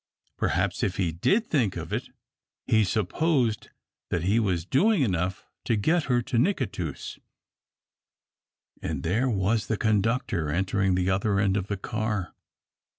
Perhaps 0.35 0.81
if 0.81 0.95
he 0.97 1.11
did 1.11 1.45
think 1.45 1.75
of 1.77 1.93
it, 1.93 2.09
he 2.65 2.83
supposed 2.83 3.69
that 4.09 4.23
he 4.23 4.39
was 4.39 4.65
doing 4.65 5.03
enough 5.03 5.45
to 5.65 5.75
get 5.75 6.05
her 6.05 6.23
to 6.23 6.39
Nicatoos 6.39 7.19
and 8.81 9.03
there 9.03 9.29
was 9.29 9.67
the 9.67 9.77
conductor 9.77 10.49
entering 10.49 10.95
the 10.95 11.11
other 11.11 11.39
end 11.39 11.55
of 11.55 11.67
the 11.67 11.77
car. 11.77 12.33